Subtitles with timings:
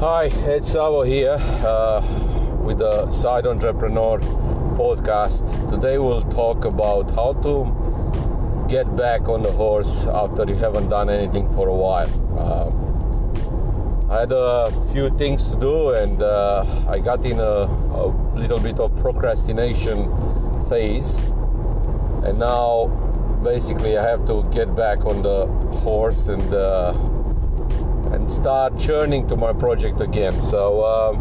[0.00, 2.00] Hi, it's Savo here uh,
[2.62, 4.20] with the Side Entrepreneur
[4.78, 5.68] podcast.
[5.68, 11.10] Today we'll talk about how to get back on the horse after you haven't done
[11.10, 12.06] anything for a while.
[12.38, 18.06] Uh, I had a few things to do and uh, I got in a, a,
[18.36, 20.06] little bit of procrastination
[20.68, 21.18] phase,
[22.22, 22.86] and now
[23.42, 25.46] basically I have to get back on the
[25.82, 26.92] horse and uh,
[28.12, 30.40] and start churning to my project again.
[30.42, 31.16] So, um,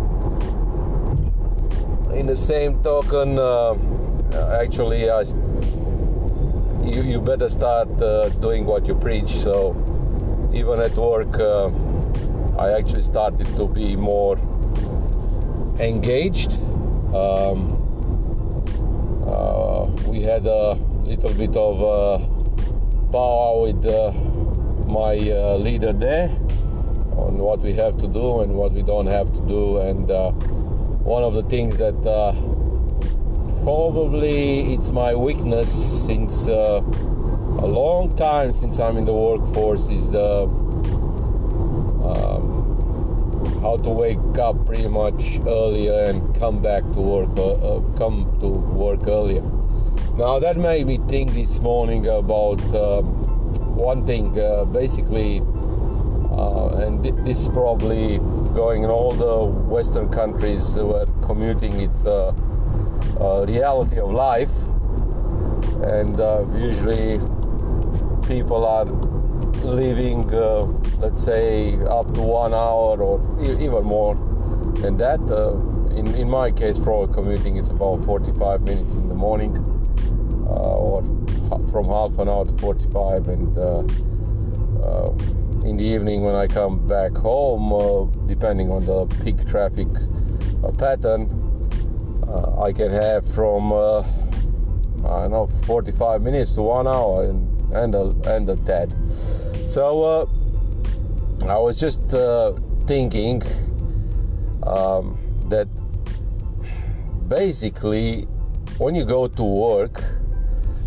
[2.14, 3.76] in the same token, uh,
[4.62, 5.24] actually, uh,
[6.84, 9.30] you, you better start uh, doing what you preach.
[9.30, 9.76] So,
[10.54, 11.70] even at work, uh,
[12.58, 14.38] I actually started to be more
[15.80, 16.54] engaged.
[17.14, 17.76] Um,
[19.28, 20.74] uh, we had a
[21.04, 22.20] little bit of uh,
[23.12, 23.86] power with
[24.88, 25.16] my
[25.58, 26.32] leader there
[27.18, 29.80] on what we have to do and what we don't have to do.
[29.80, 30.32] And uh,
[31.04, 32.34] one of the things that uh,
[33.64, 36.82] probably it's my weakness since uh,
[37.60, 40.44] a long time since I'm in the workforce is the
[42.08, 47.80] um, how to wake up pretty much earlier and come back to work, uh, uh,
[47.98, 49.42] come to work earlier.
[50.16, 53.06] Now that made me think this morning about um,
[53.76, 54.40] one thing.
[54.40, 55.42] Uh, basically,
[56.38, 58.20] uh, and this is probably
[58.54, 62.34] going in all the Western countries where commuting it's a,
[63.20, 64.52] a reality of life,
[65.84, 67.18] and uh, usually
[68.28, 68.86] people are
[69.66, 70.62] living, uh,
[71.00, 74.14] let's say, up to one hour or even more
[74.82, 75.20] than that.
[75.32, 75.54] Uh,
[75.96, 79.58] in, in my case, probably commuting is about 45 minutes in the morning,
[80.46, 81.02] uh, or
[81.72, 83.58] from half an hour to 45, and
[85.68, 89.88] in the evening when I come back home, uh, depending on the peak traffic
[90.64, 91.30] uh, pattern,
[92.26, 94.00] uh, I can have from uh,
[95.06, 98.96] I don't know 45 minutes to one hour and and a, and a tad.
[99.68, 100.26] So uh,
[101.46, 102.54] I was just uh,
[102.86, 103.42] thinking
[104.64, 105.18] um,
[105.50, 105.68] that
[107.28, 108.22] basically
[108.78, 110.02] when you go to work,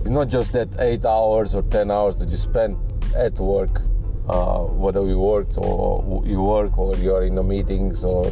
[0.00, 2.78] it's not just that eight hours or ten hours that you spend
[3.14, 3.82] at work
[4.30, 8.26] uh, whether you worked or you work or you're in the meetings or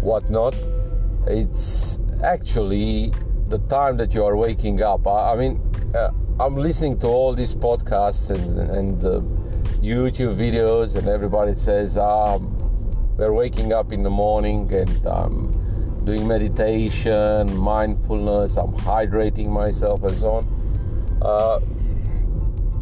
[0.00, 0.54] whatnot.
[1.26, 3.12] It's actually
[3.48, 5.06] the time that you are waking up.
[5.06, 5.60] I, I mean,
[5.94, 9.20] uh, I'm listening to all these podcasts and, and uh,
[9.82, 12.38] YouTube videos, and everybody says, ah,
[13.18, 20.16] we're waking up in the morning and I'm doing meditation, mindfulness, I'm hydrating myself, and
[20.16, 20.44] so on.
[21.20, 21.60] Uh,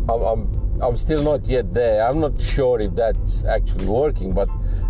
[0.09, 2.07] I'm, I'm I'm still not yet there.
[2.07, 4.49] I'm not sure if that's actually working, but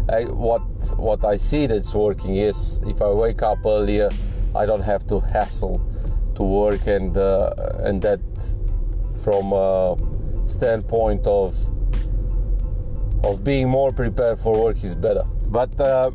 [0.09, 0.63] I, what
[0.97, 4.11] what I see that's working is if I wake up earlier,
[4.55, 5.81] I don't have to hassle
[6.35, 8.21] to work, and uh, and that
[9.23, 9.97] from a
[10.47, 11.55] standpoint of
[13.25, 15.25] of being more prepared for work is better.
[15.49, 16.11] But uh,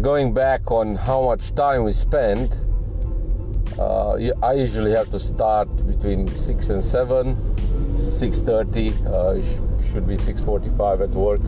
[0.00, 2.65] going back on how much time we spend,
[3.78, 7.36] uh, I usually have to start between six and seven.
[7.94, 11.40] 6.30 uh, should be 6.45 at work.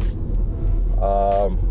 [1.03, 1.69] Um,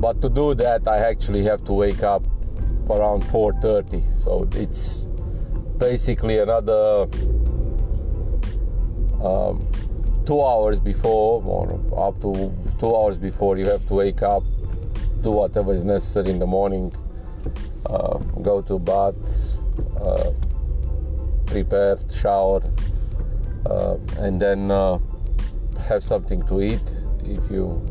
[0.00, 2.22] but to do that i actually have to wake up
[2.90, 5.08] around 4.30 so it's
[5.78, 7.08] basically another
[9.24, 9.66] um,
[10.24, 14.42] two hours before or up to two hours before you have to wake up
[15.22, 16.92] do whatever is necessary in the morning
[17.86, 19.58] uh, go to bath
[20.00, 20.30] uh,
[21.46, 22.62] prepare shower
[23.66, 24.98] uh, and then uh,
[25.88, 27.06] have something to eat.
[27.24, 27.82] If you,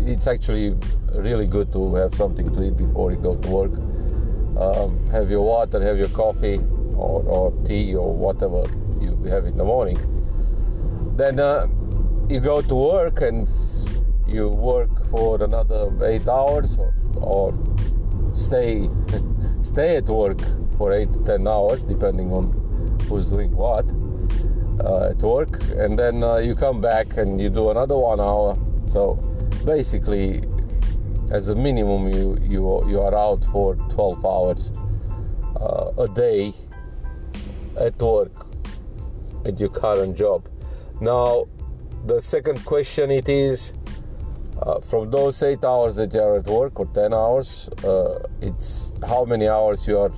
[0.00, 0.76] it's actually
[1.14, 3.72] really good to have something to eat before you go to work.
[4.58, 6.58] Um, have your water, have your coffee
[6.96, 8.64] or, or, tea or whatever
[9.00, 9.98] you have in the morning.
[11.16, 11.68] Then uh,
[12.28, 13.48] you go to work and
[14.26, 17.52] you work for another eight hours or, or
[18.38, 18.88] stay
[19.62, 20.40] stay at work
[20.76, 22.52] for eight to ten hours depending on
[23.08, 23.84] who's doing what
[24.80, 28.56] uh, at work, and then uh, you come back and you do another one hour.
[28.86, 29.14] So
[29.64, 30.42] basically,
[31.30, 34.72] as a minimum, you you you are out for 12 hours
[35.60, 36.52] uh, a day
[37.78, 38.32] at work
[39.44, 40.48] at your current job.
[41.00, 41.46] Now,
[42.06, 43.74] the second question it is.
[44.62, 48.92] Uh, from those eight hours that you are at work or 10 hours uh, it's
[49.06, 50.12] how many hours you are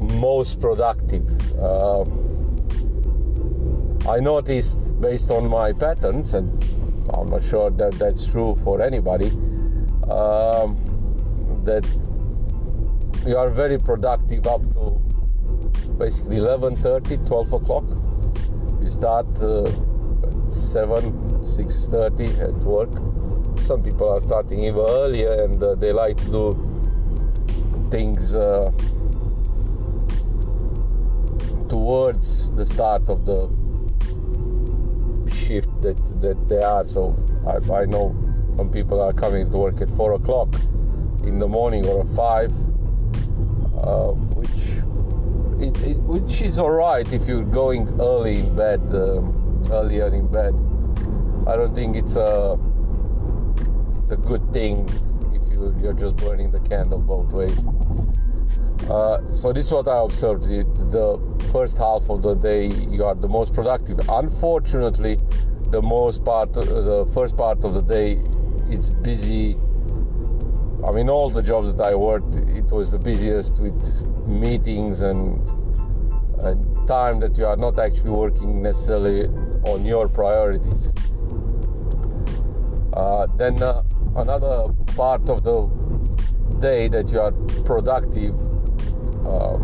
[0.00, 1.28] most productive
[1.62, 2.28] um,
[4.08, 6.50] I noticed based on my patterns and
[7.12, 9.30] I'm not sure that that's true for anybody.
[10.08, 10.76] Um,
[11.64, 11.84] that
[13.26, 14.98] you are very productive up to
[15.98, 17.84] basically 11:30, 12 o'clock.
[18.82, 19.70] You start uh,
[20.48, 21.12] 7,
[21.44, 22.90] 6:30 at work.
[23.64, 28.70] Some people are starting even earlier, and uh, they like to do things uh,
[31.68, 33.48] towards the start of the
[35.30, 36.84] shift that, that they are.
[36.84, 37.16] So
[37.46, 38.14] I, I know
[38.56, 40.54] some people are coming to work at four o'clock
[41.24, 42.52] in the morning or at five,
[43.76, 44.78] uh, which
[45.60, 50.26] it, it, which is all right if you're going early in bed, um, earlier in
[50.28, 50.54] bed.
[51.46, 52.58] I don't think it's a
[53.98, 54.88] it's a good thing
[55.32, 57.66] if you you're just burning the candle both ways.
[58.90, 60.44] Uh, so this is what I observed.
[60.44, 61.18] The
[61.52, 64.00] first half of the day, you are the most productive.
[64.08, 65.18] Unfortunately,
[65.70, 68.22] the most part, the first part of the day,
[68.70, 69.56] it's busy.
[70.86, 75.38] I mean, all the jobs that I worked, it was the busiest with meetings and
[76.40, 79.28] and time that you are not actually working necessarily
[79.68, 80.92] on your priorities.
[82.92, 83.82] Uh, then uh,
[84.16, 85.58] another part of the
[86.60, 87.32] day that you are
[87.64, 88.34] productive
[89.26, 89.62] um,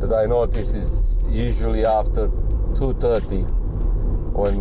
[0.00, 2.28] that I notice is usually after
[2.74, 3.46] 2:30
[4.34, 4.56] when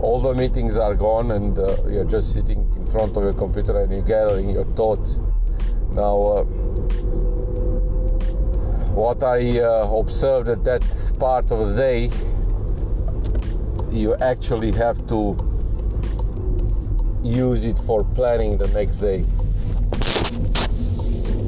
[0.00, 3.78] all the meetings are gone and uh, you're just sitting in front of your computer
[3.80, 5.20] and you're gathering your thoughts.
[5.92, 6.44] Now, uh,
[8.94, 10.84] what I uh, observed at that
[11.18, 12.10] part of the day,
[13.94, 15.36] you actually have to
[17.22, 19.24] use it for planning the next day.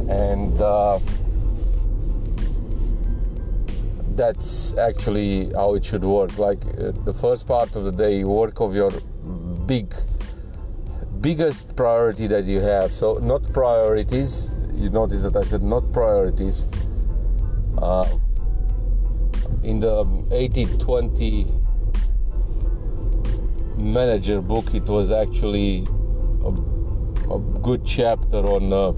[0.08, 1.00] And uh,
[4.14, 6.38] that's actually how it should work.
[6.38, 8.92] Like uh, the first part of the day, work of your
[9.66, 9.92] big,
[11.20, 12.92] biggest priority that you have.
[12.92, 14.56] So not priorities.
[14.72, 16.68] You notice that I said not priorities.
[17.76, 18.08] Uh,
[19.64, 21.65] in the 80-20
[23.76, 25.86] manager book, it was actually
[26.44, 28.72] a, a good chapter on.
[28.72, 28.92] Uh,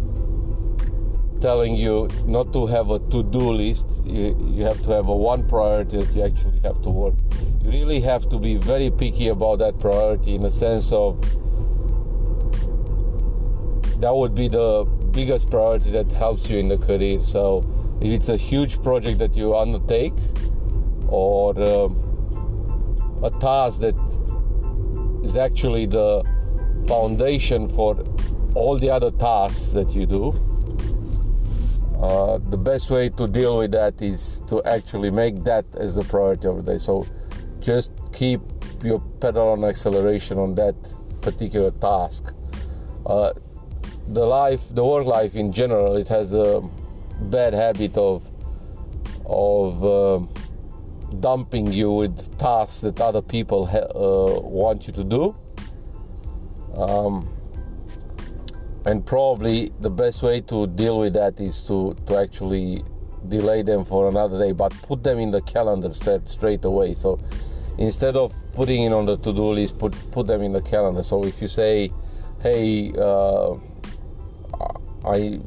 [1.40, 5.46] telling you not to have a to-do list you, you have to have a one
[5.48, 7.14] priority that you actually have to work
[7.62, 11.20] you really have to be very picky about that priority in the sense of
[14.00, 17.64] that would be the biggest priority that helps you in the career so
[18.00, 20.14] if it's a huge project that you undertake
[21.08, 21.88] or uh,
[23.24, 23.94] a task that
[25.28, 26.24] is actually the
[26.86, 27.90] foundation for
[28.54, 30.24] all the other tasks that you do
[32.00, 36.04] uh, the best way to deal with that is to actually make that as a
[36.04, 36.78] priority of the day.
[36.78, 37.06] So
[37.58, 38.40] just keep
[38.84, 40.76] your pedal on acceleration on that
[41.22, 42.32] particular task.
[43.04, 43.32] Uh,
[44.06, 46.62] the life, the work life in general, it has a
[47.22, 48.22] bad habit of
[49.26, 50.20] of uh,
[51.20, 55.34] dumping you with tasks that other people ha- uh, want you to do.
[56.74, 57.28] Um,
[58.88, 62.82] and probably the best way to deal with that is to to actually
[63.28, 67.18] delay them for another day but put them in the calendar straight, straight away so
[67.76, 71.24] instead of putting it on the to-do list put put them in the calendar so
[71.24, 71.90] if you say
[72.40, 73.54] hey uh,
[75.04, 75.38] i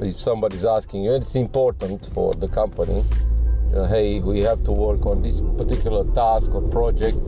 [0.00, 3.02] if somebody's asking you it's important for the company
[3.74, 7.18] know, hey we have to work on this particular task or project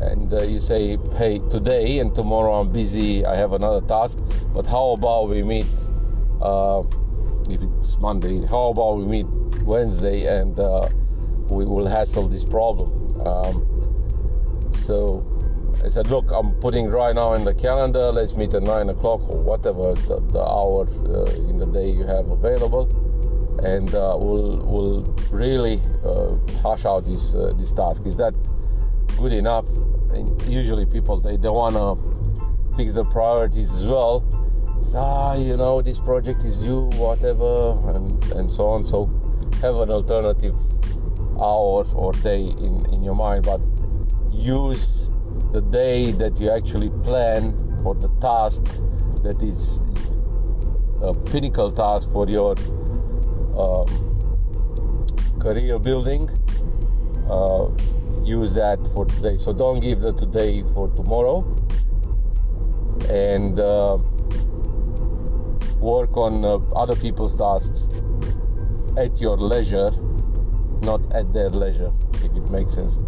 [0.00, 4.18] and uh, you say, hey, today and tomorrow I'm busy, I have another task,
[4.54, 5.66] but how about we meet,
[6.40, 6.82] uh,
[7.50, 9.26] if it's Monday, how about we meet
[9.62, 10.88] Wednesday and uh,
[11.50, 13.20] we will hassle this problem?
[13.20, 15.22] Um, so
[15.84, 19.20] I said, look, I'm putting right now in the calendar, let's meet at 9 o'clock
[19.28, 22.88] or whatever the, the hour uh, in the day you have available.
[23.62, 28.06] And uh, we'll, we'll really uh, hash out this, this task.
[28.06, 28.34] Is that
[29.18, 29.68] good enough?
[30.10, 34.24] And usually people they don't want to fix the priorities as well.
[34.82, 38.84] So, ah you know this project is due whatever and, and so on.
[38.84, 39.06] So
[39.60, 40.56] have an alternative
[41.38, 43.60] hour or day in, in your mind but
[44.30, 45.10] use
[45.52, 47.52] the day that you actually plan
[47.82, 48.62] for the task
[49.22, 49.82] that is
[51.02, 52.54] a pinnacle task for your
[53.56, 56.28] um, career building
[57.28, 57.68] uh,
[58.24, 59.36] use that for today.
[59.36, 61.38] So don't give the today for tomorrow,
[63.08, 63.98] and uh,
[65.78, 67.88] work on uh, other people's tasks
[68.96, 69.90] at your leisure,
[70.82, 72.98] not at their leisure, if it makes sense.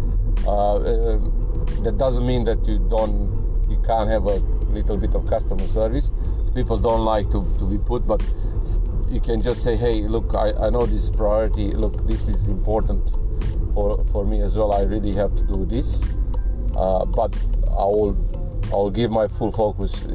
[0.47, 1.19] Uh,
[1.83, 3.31] that doesn't mean that you don't
[3.69, 4.37] you can't have a
[4.73, 6.11] little bit of customer service
[6.53, 8.21] people don't like to, to be put but
[9.13, 11.71] you can just say hey look I, I know this priority.
[11.71, 13.11] Look this is important
[13.73, 14.73] for for me as well.
[14.73, 16.03] I really have to do this.
[16.75, 17.35] Uh, but
[17.69, 18.17] i will
[18.71, 20.05] i will give my full focus.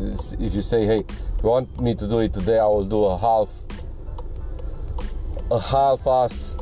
[0.40, 1.04] If you say hey
[1.42, 2.58] you want me to do it today?
[2.58, 3.48] I will do a half
[5.52, 6.58] a half-assed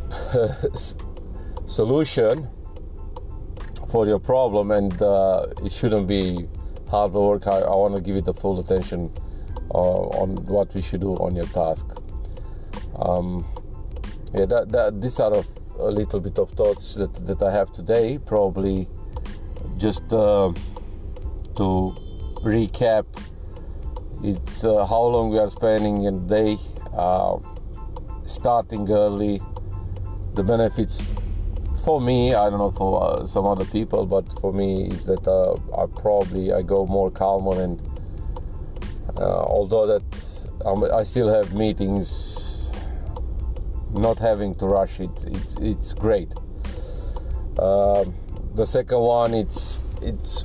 [1.69, 2.47] solution
[3.91, 6.47] for your problem and uh, it shouldn't be
[6.91, 7.47] hard work.
[7.47, 9.11] I, I want to give it the full attention
[9.71, 11.97] uh, on what we should do on your task
[12.99, 13.45] um,
[14.35, 15.45] yeah that, that these are a,
[15.79, 18.89] a, little bit of thoughts that, that i have today probably
[19.77, 20.53] just uh,
[21.55, 21.95] to
[22.43, 23.05] recap
[24.23, 26.57] it's uh, how long we are spending in a day
[26.95, 27.39] uh,
[28.25, 29.41] starting early
[30.35, 31.03] the benefits
[31.85, 35.27] for me i don't know for uh, some other people but for me is that
[35.29, 37.81] uh, i probably i go more calmer and
[39.19, 42.56] uh, although that um, i still have meetings
[43.93, 46.33] not having to rush it it's, it's great.
[47.59, 48.15] Um,
[48.55, 50.45] the second one it's it's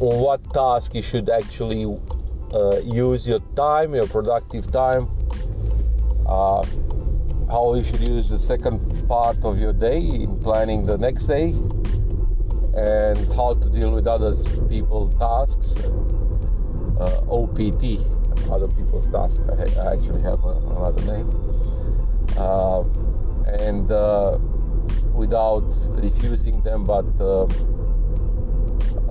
[0.00, 1.84] on what task you should actually
[2.54, 5.08] uh, use your time, your productive time,
[6.26, 6.64] uh,
[7.48, 11.52] how you should use the second part of your day in planning the next day,
[12.74, 15.76] and how to deal with others people tasks,
[16.98, 18.00] uh, OPT,
[18.50, 19.46] other people's tasks.
[19.48, 21.28] I, I actually have a, another name,
[22.36, 22.82] uh,
[23.66, 24.38] and uh,
[25.14, 27.44] without refusing them, but uh,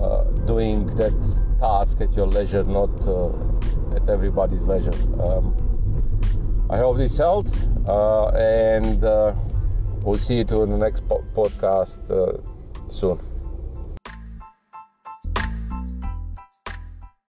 [0.00, 1.14] uh, doing that
[1.58, 3.28] task at your leisure, not uh,
[3.94, 4.94] at everybody's leisure.
[5.20, 5.54] Um,
[6.70, 7.56] I hope this helped,
[7.86, 9.02] and
[10.02, 12.00] we'll see you to the next po- podcast
[12.88, 13.18] soon.